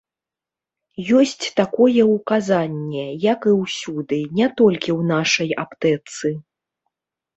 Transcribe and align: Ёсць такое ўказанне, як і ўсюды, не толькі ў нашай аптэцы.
Ёсць 1.19 1.43
такое 1.59 2.01
ўказанне, 2.13 3.05
як 3.33 3.39
і 3.53 3.55
ўсюды, 3.61 4.19
не 4.41 4.47
толькі 4.63 4.89
ў 4.99 5.01
нашай 5.15 5.49
аптэцы. 5.67 6.27